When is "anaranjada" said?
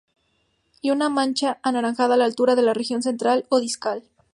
1.61-2.15